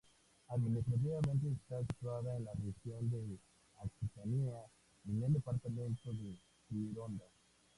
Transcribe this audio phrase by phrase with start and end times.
[0.47, 3.37] Administrativamente, está situada en la región de
[3.83, 4.55] Aquitania
[5.07, 7.25] en el departamento de Gironda.